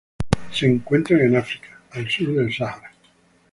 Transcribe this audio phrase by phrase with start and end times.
[0.51, 2.91] Se encuentran en África, al sur del Sáhara.